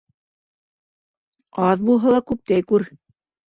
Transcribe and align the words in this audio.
Аҙ 1.69 1.85
булһа 1.91 2.17
ла, 2.17 2.25
күптәй 2.33 2.67
күр. 2.75 2.89